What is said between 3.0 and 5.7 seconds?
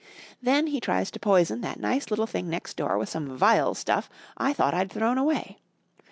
some vile stuff I thought I'd thrown away.